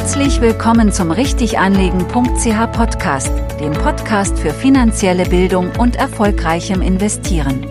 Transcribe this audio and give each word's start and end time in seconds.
Herzlich 0.00 0.40
willkommen 0.40 0.90
zum 0.92 1.10
Richtiganlegen.ch 1.10 2.72
Podcast, 2.72 3.30
dem 3.60 3.72
Podcast 3.72 4.38
für 4.38 4.48
finanzielle 4.50 5.26
Bildung 5.26 5.70
und 5.78 5.94
erfolgreichem 5.94 6.80
Investieren. 6.80 7.66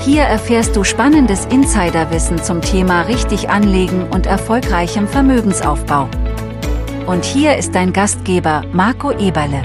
Hier 0.00 0.22
erfährst 0.22 0.74
du 0.74 0.82
spannendes 0.82 1.46
Insiderwissen 1.46 2.42
zum 2.42 2.60
Thema 2.60 3.02
richtig 3.02 3.50
anlegen 3.50 4.08
und 4.10 4.26
erfolgreichem 4.26 5.06
Vermögensaufbau. 5.06 6.08
Und 7.06 7.24
hier 7.24 7.56
ist 7.56 7.72
dein 7.72 7.92
Gastgeber 7.92 8.64
Marco 8.72 9.12
Eberle. 9.12 9.62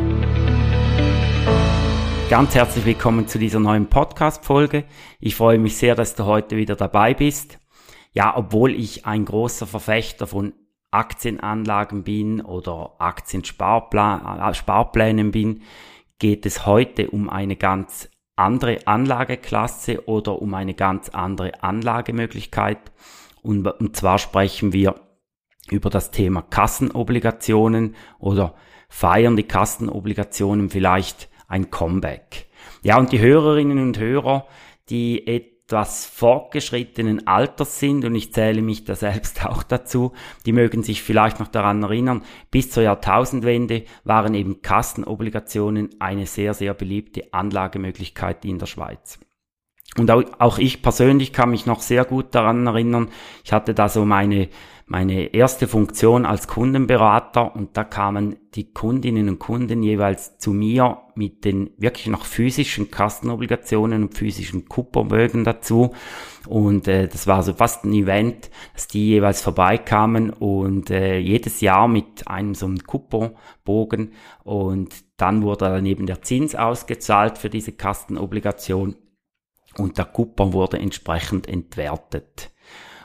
Ganz 2.29 2.53
herzlich 2.53 2.85
willkommen 2.85 3.27
zu 3.27 3.39
dieser 3.39 3.59
neuen 3.59 3.87
Podcast-Folge. 3.87 4.83
Ich 5.19 5.35
freue 5.35 5.57
mich 5.57 5.75
sehr, 5.75 5.95
dass 5.95 6.13
du 6.13 6.25
heute 6.25 6.55
wieder 6.55 6.75
dabei 6.75 7.15
bist. 7.15 7.57
Ja, 8.13 8.37
obwohl 8.37 8.75
ich 8.75 9.07
ein 9.07 9.25
großer 9.25 9.65
Verfechter 9.65 10.27
von 10.27 10.53
Aktienanlagen 10.93 12.03
bin 12.03 12.41
oder 12.41 12.95
Aktiensparplänen 12.99 15.31
bin, 15.31 15.61
geht 16.19 16.45
es 16.45 16.65
heute 16.65 17.09
um 17.09 17.29
eine 17.29 17.55
ganz 17.55 18.09
andere 18.35 18.79
Anlageklasse 18.85 20.07
oder 20.07 20.41
um 20.41 20.53
eine 20.53 20.73
ganz 20.73 21.09
andere 21.09 21.63
Anlagemöglichkeit. 21.63 22.91
Und, 23.41 23.67
und 23.67 23.95
zwar 23.95 24.19
sprechen 24.19 24.73
wir 24.73 24.95
über 25.69 25.89
das 25.89 26.11
Thema 26.11 26.41
Kassenobligationen 26.41 27.95
oder 28.19 28.55
feiern 28.89 29.35
die 29.35 29.43
Kassenobligationen 29.43 30.69
vielleicht 30.69 31.29
ein 31.47 31.69
Comeback. 31.69 32.47
Ja, 32.83 32.97
und 32.97 33.11
die 33.11 33.19
Hörerinnen 33.19 33.79
und 33.79 33.97
Hörer, 33.97 34.47
die 34.89 35.25
etwas 35.65 36.05
fortgeschrittenen 36.05 37.25
Alters 37.25 37.79
sind, 37.79 38.03
und 38.05 38.15
ich 38.15 38.33
zähle 38.33 38.61
mich 38.61 38.83
da 38.83 38.95
selbst 38.95 39.45
auch 39.45 39.63
dazu, 39.63 40.13
die 40.45 40.51
mögen 40.51 40.83
sich 40.83 41.01
vielleicht 41.01 41.39
noch 41.39 41.47
daran 41.47 41.83
erinnern, 41.83 42.23
bis 42.51 42.69
zur 42.69 42.83
Jahrtausendwende 42.83 43.83
waren 44.03 44.33
eben 44.33 44.61
Kassenobligationen 44.61 45.89
eine 45.99 46.25
sehr, 46.25 46.53
sehr 46.53 46.73
beliebte 46.73 47.33
Anlagemöglichkeit 47.33 48.45
in 48.45 48.59
der 48.59 48.65
Schweiz. 48.65 49.19
Und 49.97 50.09
auch 50.11 50.57
ich 50.57 50.81
persönlich 50.81 51.33
kann 51.33 51.51
mich 51.51 51.65
noch 51.65 51.81
sehr 51.81 52.03
gut 52.03 52.33
daran 52.33 52.65
erinnern, 52.65 53.09
ich 53.43 53.53
hatte 53.53 53.73
da 53.73 53.89
so 53.89 54.05
meine 54.05 54.49
meine 54.85 55.33
erste 55.33 55.67
Funktion 55.67 56.25
als 56.25 56.47
Kundenberater 56.47 57.55
und 57.55 57.77
da 57.77 57.83
kamen 57.83 58.35
die 58.53 58.73
Kundinnen 58.73 59.29
und 59.29 59.39
Kunden 59.39 59.81
jeweils 59.81 60.37
zu 60.37 60.51
mir 60.51 60.99
mit 61.15 61.45
den 61.45 61.71
wirklich 61.77 62.07
noch 62.07 62.25
physischen 62.25 62.91
Kastenobligationen 62.91 64.03
und 64.03 64.17
physischen 64.17 64.67
Kupperbögen 64.67 65.45
dazu. 65.45 65.93
Und 66.47 66.87
äh, 66.87 67.07
das 67.07 67.27
war 67.27 67.43
so 67.43 67.53
fast 67.53 67.85
ein 67.85 67.93
Event, 67.93 68.51
dass 68.73 68.87
die 68.87 69.07
jeweils 69.07 69.41
vorbeikamen 69.41 70.31
und 70.31 70.91
äh, 70.91 71.17
jedes 71.17 71.61
Jahr 71.61 71.87
mit 71.87 72.27
einem 72.27 72.53
so 72.53 72.65
einem 72.65 72.83
Kupperbogen 72.83 74.11
und 74.43 74.93
dann 75.17 75.43
wurde 75.43 75.65
dann 75.65 75.85
eben 75.85 76.05
der 76.05 76.21
Zins 76.21 76.53
ausgezahlt 76.55 77.37
für 77.37 77.49
diese 77.49 77.71
Kastenobligation 77.71 78.95
und 79.77 79.97
der 79.97 80.05
Kupper 80.05 80.53
wurde 80.53 80.79
entsprechend 80.79 81.47
entwertet. 81.47 82.51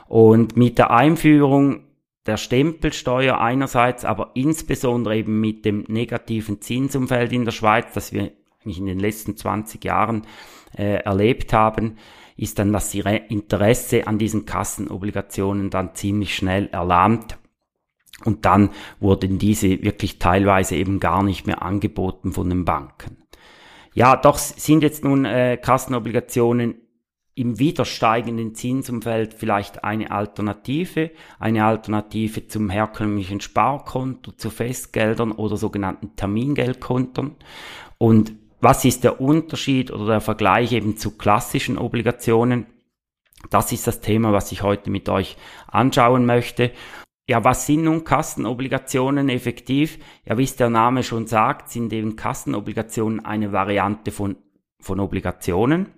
Und 0.07 0.57
mit 0.57 0.77
der 0.77 0.91
Einführung 0.91 1.85
der 2.25 2.37
Stempelsteuer 2.37 3.39
einerseits, 3.39 4.05
aber 4.05 4.31
insbesondere 4.33 5.17
eben 5.17 5.39
mit 5.39 5.65
dem 5.65 5.85
negativen 5.87 6.61
Zinsumfeld 6.61 7.31
in 7.31 7.45
der 7.45 7.51
Schweiz, 7.51 7.93
das 7.93 8.13
wir 8.13 8.31
in 8.63 8.85
den 8.85 8.99
letzten 8.99 9.37
20 9.37 9.83
Jahren 9.83 10.27
äh, 10.77 11.01
erlebt 11.03 11.53
haben, 11.53 11.97
ist 12.35 12.59
dann 12.59 12.71
das 12.71 12.93
Interesse 12.93 14.07
an 14.07 14.17
diesen 14.17 14.45
Kassenobligationen 14.45 15.69
dann 15.69 15.95
ziemlich 15.95 16.35
schnell 16.35 16.67
erlahmt. 16.71 17.37
Und 18.25 18.45
dann 18.45 18.69
wurden 18.99 19.39
diese 19.39 19.81
wirklich 19.81 20.19
teilweise 20.19 20.75
eben 20.75 20.99
gar 20.99 21.23
nicht 21.23 21.47
mehr 21.47 21.61
angeboten 21.61 22.31
von 22.31 22.49
den 22.49 22.65
Banken. 22.65 23.17
Ja, 23.93 24.15
doch 24.15 24.37
sind 24.37 24.83
jetzt 24.83 25.03
nun 25.03 25.25
äh, 25.25 25.57
Kassenobligationen 25.57 26.75
im 27.39 27.57
wieder 27.57 27.85
steigenden 27.85 28.53
Zinsumfeld 28.53 29.33
vielleicht 29.33 29.85
eine 29.85 30.11
Alternative, 30.11 31.11
eine 31.39 31.63
Alternative 31.63 32.47
zum 32.47 32.69
herkömmlichen 32.69 33.39
Sparkonto, 33.39 34.31
zu 34.33 34.49
Festgeldern 34.49 35.31
oder 35.31 35.55
sogenannten 35.55 36.17
Termingeldkonten. 36.17 37.35
Und 37.97 38.33
was 38.59 38.83
ist 38.83 39.05
der 39.05 39.21
Unterschied 39.21 39.89
oder 39.89 40.05
der 40.05 40.21
Vergleich 40.21 40.73
eben 40.73 40.97
zu 40.97 41.11
klassischen 41.17 41.77
Obligationen? 41.77 42.65
Das 43.49 43.71
ist 43.71 43.87
das 43.87 44.01
Thema, 44.01 44.33
was 44.33 44.51
ich 44.51 44.61
heute 44.63 44.89
mit 44.89 45.07
euch 45.07 45.37
anschauen 45.67 46.25
möchte. 46.25 46.71
Ja, 47.29 47.43
was 47.43 47.67
sind 47.67 47.83
nun 47.83 48.05
Kassenobligationen 48.05 49.29
effektiv? 49.29 49.99
Ja, 50.25 50.39
wie 50.39 50.45
es 50.45 50.55
der 50.55 50.71
Name 50.71 51.03
schon 51.03 51.27
sagt, 51.27 51.69
sind 51.69 51.93
eben 51.93 52.15
Kassenobligationen 52.15 53.23
eine 53.23 53.51
Variante 53.51 54.09
von, 54.09 54.37
von 54.79 54.99
Obligationen. 54.99 55.89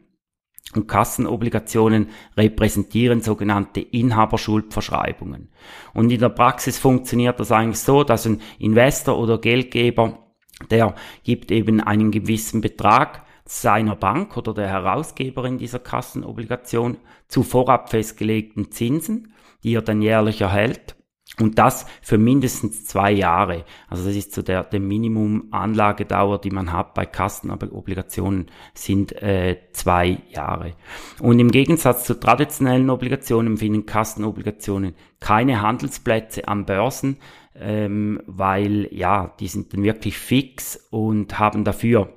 Und 0.75 0.89
Kassenobligationen 0.89 2.09
repräsentieren 2.35 3.21
sogenannte 3.21 3.79
Inhaberschuldverschreibungen. 3.79 5.53
Und 5.93 6.11
in 6.11 6.19
der 6.19 6.27
Praxis 6.27 6.77
funktioniert 6.77 7.39
das 7.39 7.53
eigentlich 7.53 7.79
so, 7.79 8.03
dass 8.03 8.27
ein 8.27 8.41
Investor 8.59 9.17
oder 9.17 9.37
Geldgeber, 9.37 10.33
der 10.69 10.95
gibt 11.23 11.49
eben 11.49 11.79
einen 11.79 12.11
gewissen 12.11 12.59
Betrag 12.59 13.23
seiner 13.45 13.95
Bank 13.95 14.35
oder 14.35 14.53
der 14.53 14.67
Herausgeberin 14.67 15.59
dieser 15.59 15.79
Kassenobligation 15.79 16.97
zu 17.29 17.43
vorab 17.43 17.89
festgelegten 17.89 18.69
Zinsen, 18.69 19.33
die 19.63 19.75
er 19.75 19.81
dann 19.81 20.01
jährlich 20.01 20.41
erhält. 20.41 20.97
Und 21.39 21.57
das 21.57 21.85
für 22.01 22.17
mindestens 22.17 22.85
zwei 22.85 23.11
Jahre. 23.11 23.63
Also 23.87 24.05
das 24.05 24.15
ist 24.15 24.33
so 24.33 24.41
der, 24.41 24.65
der 24.65 24.81
Minimum-Anlagedauer, 24.81 26.41
die 26.41 26.51
man 26.51 26.73
hat 26.73 26.93
bei 26.93 27.05
Kassenobligationen, 27.05 28.51
sind 28.73 29.13
äh, 29.21 29.57
zwei 29.71 30.17
Jahre. 30.29 30.73
Und 31.19 31.39
im 31.39 31.49
Gegensatz 31.49 32.03
zu 32.03 32.19
traditionellen 32.19 32.89
Obligationen 32.89 33.57
finden 33.57 33.85
Kassenobligationen 33.85 34.93
keine 35.21 35.61
Handelsplätze 35.61 36.47
an 36.49 36.65
Börsen, 36.65 37.17
ähm, 37.55 38.21
weil 38.25 38.89
ja, 38.91 39.33
die 39.39 39.47
sind 39.47 39.73
dann 39.73 39.83
wirklich 39.83 40.17
fix 40.17 40.87
und 40.91 41.39
haben 41.39 41.63
dafür 41.63 42.09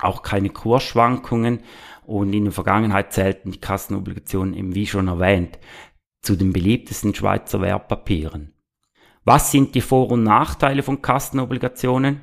auch 0.00 0.22
keine 0.22 0.50
Kursschwankungen. 0.50 1.60
Und 2.04 2.32
in 2.32 2.44
der 2.44 2.52
Vergangenheit 2.52 3.12
zählten 3.12 3.50
die 3.50 3.60
Kassenobligationen 3.60 4.54
eben 4.54 4.74
wie 4.74 4.86
schon 4.86 5.08
erwähnt 5.08 5.58
zu 6.20 6.36
den 6.36 6.52
beliebtesten 6.52 7.14
Schweizer 7.14 7.60
Wertpapieren. 7.60 8.54
Was 9.24 9.50
sind 9.50 9.74
die 9.74 9.80
Vor- 9.80 10.10
und 10.10 10.22
Nachteile 10.22 10.82
von 10.82 11.02
Kassenobligationen? 11.02 12.20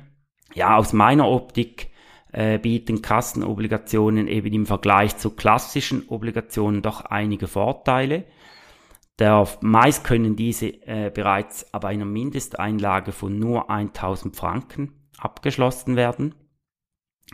Ja, 0.54 0.76
aus 0.76 0.92
meiner 0.92 1.28
Optik 1.28 1.90
äh, 2.32 2.58
bieten 2.58 3.02
Kassenobligationen 3.02 4.28
eben 4.28 4.52
im 4.52 4.66
Vergleich 4.66 5.16
zu 5.16 5.30
klassischen 5.30 6.08
Obligationen 6.08 6.82
doch 6.82 7.02
einige 7.02 7.46
Vorteile. 7.46 8.24
Der, 9.18 9.48
meist 9.60 10.04
können 10.04 10.36
diese 10.36 10.66
äh, 10.66 11.10
bereits 11.14 11.72
ab 11.72 11.84
einer 11.84 12.04
Mindesteinlage 12.04 13.12
von 13.12 13.38
nur 13.38 13.70
1000 13.70 14.36
Franken 14.36 14.92
abgeschlossen 15.16 15.96
werden. 15.96 16.34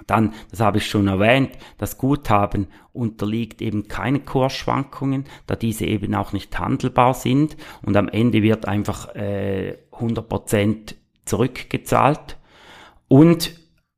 Dann, 0.07 0.33
das 0.51 0.61
habe 0.61 0.79
ich 0.79 0.87
schon 0.87 1.07
erwähnt, 1.07 1.51
das 1.77 1.99
Guthaben 1.99 2.69
unterliegt 2.93 3.61
eben 3.61 3.89
keine 3.89 4.21
Kursschwankungen, 4.21 5.25
da 5.47 5.55
diese 5.55 5.85
eben 5.85 6.15
auch 6.15 6.33
nicht 6.33 6.59
handelbar 6.59 7.13
sind 7.13 7.57
und 7.83 7.97
am 7.97 8.09
Ende 8.09 8.43
wird 8.43 8.67
einfach 8.67 9.15
äh, 9.15 9.77
100% 9.93 10.95
zurückgezahlt 11.27 12.39
und 13.09 13.55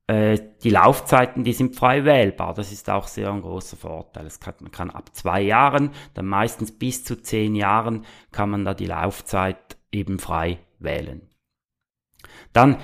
äh, 0.07 0.39
die 0.63 0.71
Laufzeiten, 0.71 1.45
die 1.45 1.53
sind 1.53 1.77
frei 1.77 2.05
wählbar. 2.05 2.55
Das 2.55 2.73
ist 2.73 2.91
auch 2.91 3.07
sehr 3.07 3.33
ein 3.33 3.41
großer 3.41 3.77
Vorteil. 3.77 4.29
Kann, 4.41 4.55
man 4.61 4.73
kann 4.73 4.91
ab 4.91 5.15
zwei 5.15 5.41
Jahren, 5.41 5.91
dann 6.15 6.27
meistens 6.27 6.73
bis 6.73 7.05
zu 7.05 7.23
zehn 7.23 7.55
Jahren, 7.55 8.05
kann 8.33 8.51
man 8.51 8.65
da 8.65 8.75
die 8.75 8.87
Laufzeit 8.87 9.79
eben 9.93 10.19
frei 10.19 10.59
wählen. 10.79 11.31
Dann 12.53 12.79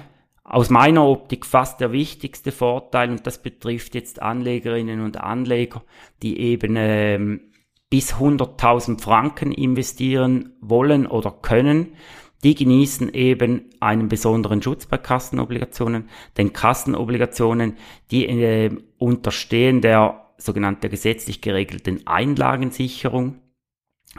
aus 0.50 0.68
meiner 0.68 1.06
Optik 1.06 1.46
fast 1.46 1.80
der 1.80 1.92
wichtigste 1.92 2.50
Vorteil, 2.50 3.10
und 3.10 3.26
das 3.26 3.40
betrifft 3.40 3.94
jetzt 3.94 4.20
Anlegerinnen 4.20 5.00
und 5.00 5.16
Anleger, 5.16 5.82
die 6.22 6.40
eben 6.40 6.74
ähm, 6.76 7.40
bis 7.88 8.14
100.000 8.14 9.00
Franken 9.00 9.52
investieren 9.52 10.56
wollen 10.60 11.06
oder 11.06 11.30
können, 11.30 11.94
die 12.42 12.54
genießen 12.56 13.12
eben 13.14 13.70
einen 13.78 14.08
besonderen 14.08 14.60
Schutz 14.60 14.86
bei 14.86 14.98
Kassenobligationen, 14.98 16.08
denn 16.36 16.52
Kassenobligationen, 16.52 17.76
die 18.10 18.26
äh, 18.26 18.76
unterstehen 18.98 19.80
der 19.80 20.32
sogenannten 20.36 20.90
gesetzlich 20.90 21.40
geregelten 21.42 22.06
Einlagensicherung. 22.06 23.39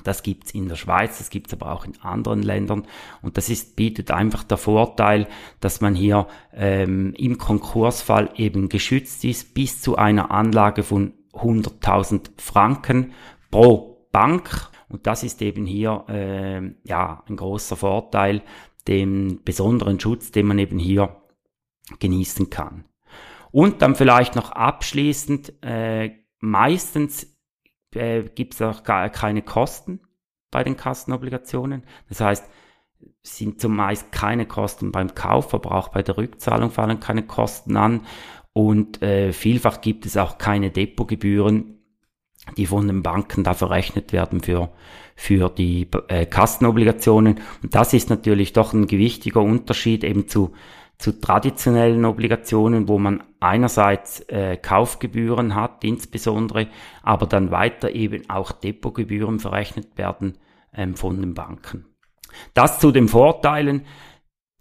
Das 0.04 0.24
gibt's 0.24 0.52
in 0.52 0.70
der 0.70 0.78
Schweiz, 0.78 1.18
das 1.18 1.30
gibt's 1.30 1.54
aber 1.54 1.72
auch 1.74 1.86
in 1.86 2.00
anderen 2.02 2.44
Ländern. 2.44 2.88
Und 3.22 3.38
das 3.38 3.50
ist, 3.50 3.76
bietet 3.76 4.10
einfach 4.10 4.44
der 4.44 4.58
Vorteil, 4.58 5.28
dass 5.60 5.82
man 5.82 5.96
hier 5.96 6.28
ähm, 6.54 7.14
im 7.18 7.38
Konkursfall 7.38 8.30
eben 8.38 8.70
geschützt 8.70 9.26
ist 9.26 9.54
bis 9.54 9.82
zu 9.82 9.98
einer 9.98 10.32
Anlage 10.32 10.84
von 10.84 11.14
100.000 11.34 12.32
Franken 12.38 13.12
pro 13.52 14.08
Bank. 14.14 14.70
Und 14.88 15.08
das 15.08 15.24
ist 15.24 15.42
eben 15.42 15.66
hier 15.66 16.06
äh, 16.08 16.62
ja 16.84 17.24
ein 17.28 17.36
großer 17.36 17.76
Vorteil, 17.76 18.44
den 18.88 19.44
besonderen 19.44 20.00
Schutz, 20.00 20.32
den 20.32 20.48
man 20.48 20.60
eben 20.60 20.80
hier 20.80 21.22
genießen 22.00 22.50
kann. 22.50 22.86
Und 23.52 23.82
dann 23.82 23.96
vielleicht 23.96 24.36
noch 24.36 24.52
abschließend, 24.52 25.54
äh, 25.62 26.12
meistens 26.40 27.31
äh, 27.96 28.24
gibt 28.24 28.54
es 28.54 28.62
auch 28.62 28.84
gar 28.84 29.10
keine 29.10 29.42
Kosten 29.42 30.00
bei 30.50 30.64
den 30.64 30.78
Kassenobligationen. 30.78 31.84
Das 32.10 32.22
heißt, 32.22 32.46
sind 33.24 33.62
zumeist 33.62 34.12
keine 34.12 34.46
Kosten 34.46 34.92
beim 34.92 35.16
Kauf, 35.16 35.54
aber 35.54 35.74
auch 35.74 35.90
bei 35.90 36.04
der 36.04 36.18
Rückzahlung 36.18 36.72
fallen 36.72 37.00
keine 37.00 37.24
Kosten 37.24 37.78
an. 37.78 38.02
Und 38.54 39.02
äh, 39.02 39.32
vielfach 39.32 39.82
gibt 39.82 40.06
es 40.06 40.18
auch 40.18 40.38
keine 40.38 40.72
Depotgebühren, 40.72 41.80
die 42.58 42.66
von 42.66 42.88
den 42.88 43.04
Banken 43.04 43.44
da 43.44 43.54
verrechnet 43.54 44.12
werden 44.14 44.42
für, 44.42 44.72
für 45.16 45.50
die 45.50 45.88
äh, 46.08 46.26
Kassenobligationen. 46.26 47.40
Und 47.64 47.76
das 47.76 47.94
ist 47.94 48.10
natürlich 48.10 48.54
doch 48.54 48.74
ein 48.74 48.88
gewichtiger 48.88 49.42
Unterschied 49.42 50.04
eben 50.04 50.28
zu, 50.28 50.52
zu 51.02 51.20
traditionellen 51.20 52.06
Obligationen, 52.06 52.88
wo 52.88 53.00
man 53.00 53.24
einerseits 53.40 54.20
äh, 54.30 54.56
Kaufgebühren 54.56 55.56
hat, 55.56 55.84
insbesondere, 55.84 56.68
aber 57.02 57.26
dann 57.26 57.50
weiter 57.50 57.92
eben 57.96 58.30
auch 58.30 58.52
Depotgebühren 58.52 59.40
verrechnet 59.40 59.98
werden 59.98 60.38
ähm, 60.74 60.96
von 60.96 61.20
den 61.20 61.34
Banken. 61.34 61.86
Das 62.54 62.80
zu 62.80 62.92
den 62.92 63.08
Vorteilen. 63.08 63.86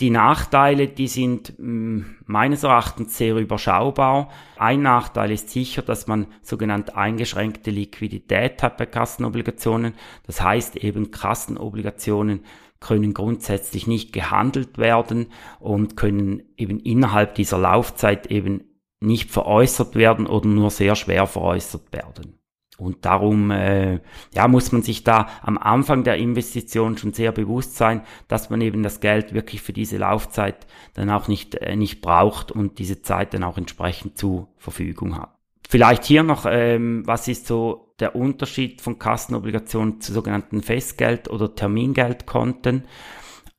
Die 0.00 0.08
Nachteile, 0.08 0.88
die 0.88 1.08
sind 1.08 1.58
mh, 1.58 1.66
mm, 1.66 2.16
meines 2.24 2.62
Erachtens 2.62 3.18
sehr 3.18 3.36
überschaubar. 3.36 4.30
Ein 4.56 4.80
Nachteil 4.80 5.30
ist 5.32 5.50
sicher, 5.50 5.82
dass 5.82 6.06
man 6.06 6.26
sogenannte 6.40 6.96
eingeschränkte 6.96 7.70
Liquidität 7.70 8.62
hat 8.62 8.78
bei 8.78 8.86
Kassenobligationen. 8.86 9.92
Das 10.26 10.40
heißt 10.40 10.76
eben 10.76 11.10
Kassenobligationen 11.10 12.44
können 12.80 13.14
grundsätzlich 13.14 13.86
nicht 13.86 14.12
gehandelt 14.12 14.78
werden 14.78 15.28
und 15.58 15.96
können 15.96 16.42
eben 16.56 16.80
innerhalb 16.80 17.34
dieser 17.34 17.58
Laufzeit 17.58 18.26
eben 18.26 18.64
nicht 19.00 19.30
veräußert 19.30 19.94
werden 19.94 20.26
oder 20.26 20.48
nur 20.48 20.70
sehr 20.70 20.96
schwer 20.96 21.26
veräußert 21.26 21.92
werden. 21.92 22.40
Und 22.80 23.04
darum 23.04 23.50
äh, 23.50 24.00
ja, 24.32 24.48
muss 24.48 24.72
man 24.72 24.82
sich 24.82 25.04
da 25.04 25.28
am 25.42 25.58
Anfang 25.58 26.02
der 26.02 26.16
Investition 26.16 26.96
schon 26.96 27.12
sehr 27.12 27.30
bewusst 27.30 27.76
sein, 27.76 28.02
dass 28.26 28.48
man 28.48 28.62
eben 28.62 28.82
das 28.82 29.00
Geld 29.00 29.34
wirklich 29.34 29.60
für 29.60 29.74
diese 29.74 29.98
Laufzeit 29.98 30.66
dann 30.94 31.10
auch 31.10 31.28
nicht, 31.28 31.56
äh, 31.56 31.76
nicht 31.76 32.00
braucht 32.00 32.50
und 32.50 32.78
diese 32.78 33.02
Zeit 33.02 33.34
dann 33.34 33.44
auch 33.44 33.58
entsprechend 33.58 34.16
zur 34.16 34.48
Verfügung 34.56 35.18
hat. 35.18 35.39
Vielleicht 35.70 36.04
hier 36.04 36.24
noch, 36.24 36.46
ähm, 36.50 37.06
was 37.06 37.28
ist 37.28 37.46
so 37.46 37.94
der 38.00 38.16
Unterschied 38.16 38.80
von 38.80 38.98
Kassenobligationen 38.98 40.00
zu 40.00 40.12
sogenannten 40.12 40.64
Festgeld- 40.64 41.30
oder 41.30 41.54
Termingeldkonten? 41.54 42.86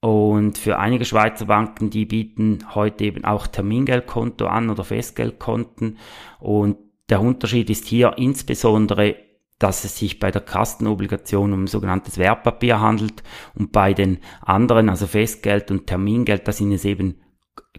Und 0.02 0.58
für 0.58 0.78
einige 0.78 1.06
Schweizer 1.06 1.46
Banken, 1.46 1.90
die 1.90 2.06
bieten 2.06 2.66
heute 2.75 3.06
eben 3.06 3.24
auch 3.24 3.48
Termingeldkonto 3.48 4.46
an 4.46 4.69
oder 4.69 4.84
Festgeldkonten. 4.84 6.00
Und 6.42 6.75
der 7.10 7.22
Unterschied 7.22 7.69
ist 7.69 7.86
hier 7.86 8.16
insbesondere, 8.18 9.16
dass 9.58 9.86
es 9.86 9.98
sich 9.98 10.19
bei 10.19 10.31
der 10.31 10.42
Kastenobligation 10.42 11.54
um 11.54 11.66
sogenanntes 11.66 12.18
Wertpapier 12.18 12.81
handelt 12.81 13.24
und 13.56 13.72
bei 13.72 13.94
den 13.94 14.18
anderen, 14.42 14.90
also 14.90 15.08
Festgeld 15.08 15.72
und 15.72 15.88
Termingeld, 15.88 16.46
da 16.46 16.52
sind 16.52 16.74
es 16.74 16.84
eben 16.84 17.22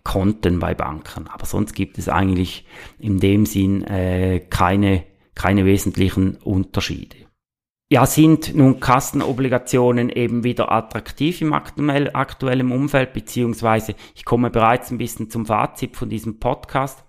Konten 0.04 0.58
bei 0.58 0.74
Banken. 0.74 1.28
Aber 1.28 1.46
sonst 1.46 1.74
gibt 1.74 1.98
es 1.98 2.08
eigentlich 2.08 2.66
in 2.98 3.18
dem 3.18 3.46
Sinn 3.46 3.82
äh, 3.84 4.40
keine, 4.40 5.04
keine 5.34 5.64
wesentlichen 5.64 6.36
Unterschiede. 6.36 7.16
Ja, 7.92 8.06
sind 8.06 8.54
nun 8.54 8.80
Kastenobligationen 8.80 10.08
eben 10.08 10.44
wieder 10.44 10.72
attraktiv 10.72 11.42
im 11.42 11.52
aktuell, 11.52 12.10
aktuellen 12.14 12.72
Umfeld, 12.72 13.12
beziehungsweise 13.12 13.94
ich 14.14 14.24
komme 14.24 14.48
bereits 14.48 14.90
ein 14.90 14.96
bisschen 14.96 15.28
zum 15.28 15.44
Fazit 15.44 15.94
von 15.94 16.08
diesem 16.08 16.40
Podcast. 16.40 17.04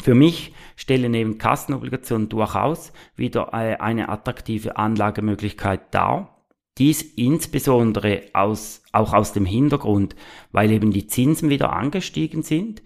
Für 0.00 0.14
mich 0.14 0.54
stellen 0.76 1.14
eben 1.14 1.38
Kassenobligationen 1.38 2.28
durchaus 2.28 2.92
wieder 3.16 3.48
äh, 3.52 3.76
eine 3.78 4.08
attraktive 4.08 4.76
Anlagemöglichkeit 4.76 5.92
dar. 5.92 6.37
Dies 6.78 7.02
insbesondere 7.02 8.22
aus, 8.32 8.82
auch 8.92 9.12
aus 9.12 9.32
dem 9.32 9.44
Hintergrund, 9.44 10.14
weil 10.52 10.70
eben 10.70 10.92
die 10.92 11.06
Zinsen 11.06 11.50
wieder 11.50 11.72
angestiegen 11.72 12.42
sind. 12.42 12.82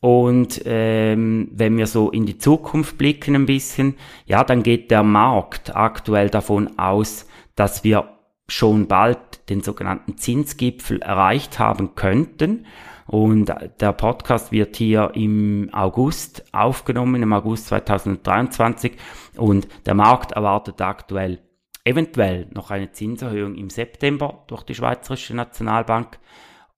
Und 0.00 0.62
ähm, 0.64 1.48
wenn 1.52 1.76
wir 1.76 1.86
so 1.86 2.10
in 2.10 2.26
die 2.26 2.38
Zukunft 2.38 2.98
blicken 2.98 3.34
ein 3.34 3.46
bisschen, 3.46 3.96
ja, 4.26 4.44
dann 4.44 4.62
geht 4.62 4.90
der 4.90 5.02
Markt 5.02 5.74
aktuell 5.74 6.30
davon 6.30 6.78
aus, 6.78 7.26
dass 7.56 7.82
wir 7.82 8.10
schon 8.48 8.86
bald 8.86 9.18
den 9.48 9.62
sogenannten 9.62 10.16
Zinsgipfel 10.16 11.02
erreicht 11.02 11.58
haben 11.58 11.94
könnten. 11.94 12.66
Und 13.06 13.52
der 13.80 13.92
Podcast 13.92 14.52
wird 14.52 14.76
hier 14.76 15.12
im 15.14 15.70
August 15.72 16.44
aufgenommen, 16.52 17.22
im 17.22 17.32
August 17.32 17.68
2023. 17.68 18.92
Und 19.36 19.66
der 19.86 19.94
Markt 19.94 20.32
erwartet 20.32 20.80
aktuell 20.80 21.40
eventuell 21.88 22.46
noch 22.52 22.70
eine 22.70 22.92
Zinserhöhung 22.92 23.54
im 23.54 23.70
September 23.70 24.44
durch 24.46 24.62
die 24.62 24.74
Schweizerische 24.74 25.34
Nationalbank. 25.34 26.18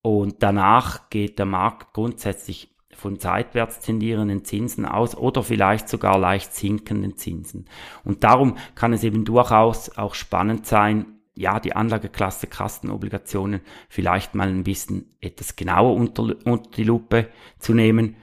Und 0.03 0.43
danach 0.43 1.11
geht 1.11 1.39
der 1.39 1.47
Markt 1.47 1.93
grundsätzlich 1.93 2.75
von 2.95 3.19
seitwärts 3.19 3.81
tendierenden 3.81 4.45
Zinsen 4.45 4.85
aus 4.85 5.17
oder 5.17 5.43
vielleicht 5.43 5.89
sogar 5.89 6.19
leicht 6.19 6.55
sinkenden 6.55 7.17
Zinsen. 7.17 7.67
Und 8.05 8.25
darum 8.25 8.57
kann 8.75 8.93
es 8.93 9.05
eben 9.05 9.25
durchaus 9.25 9.97
auch 9.97 10.15
spannend 10.15 10.67
sein, 10.67 11.21
ja, 11.35 11.59
die 11.59 11.75
Anlageklasse 11.75 12.47
Kastenobligationen 12.47 13.61
vielleicht 13.89 14.35
mal 14.35 14.49
ein 14.49 14.65
bisschen 14.65 15.17
etwas 15.21 15.57
genauer 15.57 15.95
unter, 15.95 16.35
unter 16.45 16.71
die 16.71 16.85
Lupe 16.85 17.29
zu 17.59 17.73
nehmen. 17.73 18.17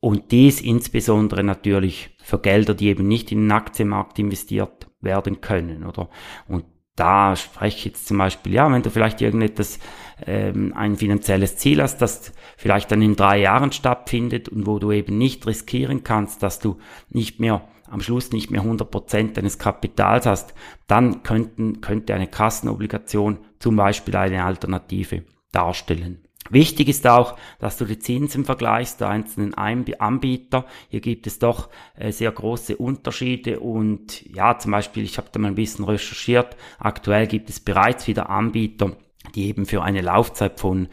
Und 0.00 0.30
dies 0.30 0.60
insbesondere 0.60 1.42
natürlich 1.42 2.16
für 2.22 2.38
Gelder, 2.38 2.74
die 2.74 2.88
eben 2.88 3.08
nicht 3.08 3.32
in 3.32 3.40
den 3.40 3.52
Aktienmarkt 3.52 4.18
investiert 4.18 4.86
werden 5.04 5.40
können, 5.40 5.84
oder? 5.84 6.08
Und 6.48 6.64
da 6.96 7.34
spreche 7.34 7.76
ich 7.78 7.84
jetzt 7.86 8.06
zum 8.06 8.18
Beispiel, 8.18 8.52
ja, 8.52 8.70
wenn 8.70 8.82
du 8.82 8.90
vielleicht 8.90 9.20
irgendetwas, 9.20 9.80
ähm, 10.26 10.72
ein 10.76 10.96
finanzielles 10.96 11.56
Ziel 11.56 11.82
hast, 11.82 11.98
das 11.98 12.32
vielleicht 12.56 12.92
dann 12.92 13.02
in 13.02 13.16
drei 13.16 13.38
Jahren 13.40 13.72
stattfindet 13.72 14.48
und 14.48 14.66
wo 14.66 14.78
du 14.78 14.92
eben 14.92 15.18
nicht 15.18 15.46
riskieren 15.46 16.04
kannst, 16.04 16.42
dass 16.42 16.60
du 16.60 16.78
nicht 17.10 17.40
mehr 17.40 17.66
am 17.90 18.00
Schluss 18.00 18.32
nicht 18.32 18.50
mehr 18.50 18.62
100% 18.62 19.34
deines 19.34 19.58
Kapitals 19.58 20.26
hast, 20.26 20.54
dann 20.86 21.22
könnten, 21.22 21.80
könnte 21.80 22.14
eine 22.14 22.26
Kassenobligation 22.26 23.38
zum 23.58 23.76
Beispiel 23.76 24.16
eine 24.16 24.44
Alternative 24.44 25.24
darstellen. 25.52 26.23
Wichtig 26.50 26.88
ist 26.88 27.06
auch, 27.06 27.36
dass 27.58 27.78
du 27.78 27.86
die 27.86 27.98
Zinsen 27.98 28.44
vergleichst 28.44 29.00
der 29.00 29.08
einzelnen 29.08 29.54
Anbieter. 29.54 30.66
Hier 30.90 31.00
gibt 31.00 31.26
es 31.26 31.38
doch 31.38 31.70
äh, 31.96 32.12
sehr 32.12 32.30
große 32.30 32.76
Unterschiede 32.76 33.60
und 33.60 34.22
ja, 34.34 34.58
zum 34.58 34.72
Beispiel, 34.72 35.04
ich 35.04 35.16
habe 35.16 35.28
da 35.32 35.40
mal 35.40 35.48
ein 35.48 35.54
bisschen 35.54 35.86
recherchiert, 35.86 36.56
aktuell 36.78 37.26
gibt 37.26 37.48
es 37.48 37.60
bereits 37.60 38.06
wieder 38.06 38.28
Anbieter, 38.28 38.96
die 39.34 39.48
eben 39.48 39.64
für 39.64 39.82
eine 39.82 40.02
Laufzeit 40.02 40.60
von 40.60 40.88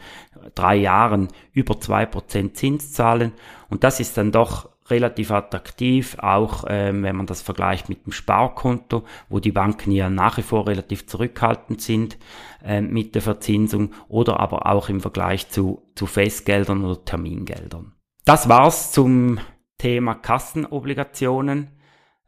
drei 0.54 0.76
Jahren 0.76 1.28
über 1.52 1.78
zwei 1.78 2.06
Prozent 2.06 2.56
Zins 2.56 2.92
zahlen 2.92 3.32
und 3.68 3.84
das 3.84 4.00
ist 4.00 4.16
dann 4.16 4.32
doch 4.32 4.71
relativ 4.92 5.30
attraktiv, 5.30 6.16
auch 6.20 6.64
ähm, 6.68 7.02
wenn 7.02 7.16
man 7.16 7.26
das 7.26 7.42
vergleicht 7.42 7.88
mit 7.88 8.06
dem 8.06 8.12
Sparkonto, 8.12 9.04
wo 9.28 9.40
die 9.40 9.50
Banken 9.50 9.90
ja 9.90 10.08
nach 10.08 10.36
wie 10.36 10.42
vor 10.42 10.68
relativ 10.68 11.06
zurückhaltend 11.08 11.80
sind 11.80 12.18
ähm, 12.64 12.92
mit 12.92 13.14
der 13.14 13.22
Verzinsung 13.22 13.92
oder 14.08 14.38
aber 14.38 14.66
auch 14.66 14.88
im 14.88 15.00
Vergleich 15.00 15.48
zu, 15.48 15.82
zu 15.96 16.06
Festgeldern 16.06 16.84
oder 16.84 17.04
Termingeldern. 17.04 17.92
Das 18.24 18.48
war's 18.48 18.92
zum 18.92 19.40
Thema 19.78 20.14
Kassenobligationen. 20.14 21.70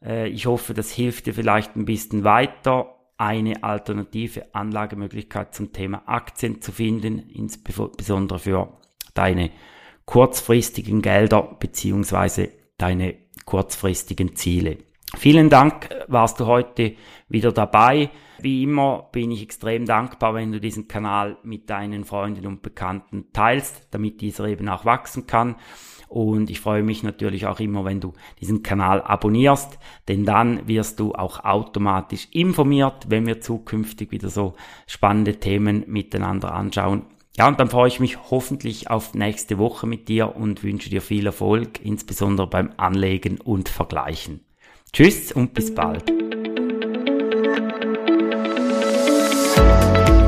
Äh, 0.03 0.29
ich 0.29 0.47
hoffe, 0.47 0.75
das 0.75 0.91
hilft 0.91 1.27
dir 1.27 1.35
vielleicht 1.35 1.77
ein 1.77 1.85
bisschen 1.85 2.25
weiter, 2.25 2.95
eine 3.17 3.63
alternative 3.63 4.55
Anlagemöglichkeit 4.55 5.55
zum 5.55 5.73
Thema 5.73 6.03
Aktien 6.07 6.61
zu 6.61 6.73
finden, 6.73 7.19
insbesondere 7.19 8.41
für 8.41 8.81
deine 9.15 9.51
kurzfristigen 10.07 11.03
Gelder 11.03 11.57
beziehungsweise 11.59 12.51
deine 12.79 13.15
kurzfristigen 13.45 14.37
Ziele. 14.37 14.79
Vielen 15.17 15.49
Dank, 15.49 15.89
warst 16.09 16.41
du 16.41 16.47
heute 16.47 16.95
wieder 17.29 17.53
dabei. 17.53 18.11
Wie 18.41 18.65
immer 18.65 19.09
bin 19.13 19.31
ich 19.31 19.43
extrem 19.43 19.87
dankbar, 19.87 20.35
wenn 20.35 20.53
du 20.53 20.61
diesen 20.61 20.89
Kanal 20.89 21.39
mit 21.45 21.71
deinen 21.71 22.05
Freunden 22.05 22.47
und 22.47 22.63
Bekannten 22.63 23.27
teilst, 23.33 23.89
damit 23.93 24.21
dieser 24.21 24.47
eben 24.47 24.69
auch 24.69 24.85
wachsen 24.85 25.27
kann. 25.27 25.57
Und 26.09 26.51
ich 26.51 26.61
freue 26.61 26.83
mich 26.83 27.03
natürlich 27.03 27.47
auch 27.47 27.61
immer, 27.61 27.85
wenn 27.85 28.01
du 28.01 28.13
diesen 28.41 28.63
Kanal 28.63 29.03
abonnierst, 29.03 29.79
denn 30.09 30.25
dann 30.25 30.69
wirst 30.69 31.01
du 31.01 31.15
auch 31.15 31.45
automatisch 31.45 32.29
informiert, 32.33 33.07
wenn 33.09 33.27
wir 33.27 33.41
zukünftig 33.41 34.11
wieder 34.11 34.29
so 34.29 34.55
spannende 34.87 35.41
Themen 35.41 35.85
miteinander 35.87 36.53
anschauen 36.55 37.07
ja, 37.37 37.49
und 37.49 37.59
dann 37.59 37.69
freue 37.69 37.89
ich 37.89 37.99
mich 37.99 38.31
hoffentlich 38.31 38.91
auf 38.91 39.15
nächste 39.15 39.59
Woche 39.59 39.87
mit 39.87 40.09
dir 40.09 40.37
und 40.37 40.63
wünsche 40.63 40.89
dir 40.89 41.03
viel 41.03 41.27
Erfolg, 41.27 41.81
insbesondere 41.83 42.47
beim 42.47 42.71
Anlegen 42.77 43.41
und 43.41 43.69
Vergleichen. 43.69 44.41
Tschüss 44.93 45.33
und 45.33 45.53
bis 45.53 45.75
bald. 45.75 46.05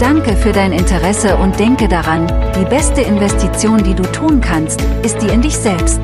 Danke 0.00 0.36
für 0.36 0.52
dein 0.52 0.72
Interesse 0.72 1.36
und 1.36 1.58
denke 1.60 1.86
daran, 1.86 2.26
die 2.58 2.68
beste 2.68 3.02
Investition, 3.02 3.82
die 3.84 3.94
du 3.94 4.02
tun 4.10 4.40
kannst, 4.40 4.80
ist 5.04 5.18
die 5.18 5.28
in 5.28 5.42
dich 5.42 5.56
selbst. 5.56 6.00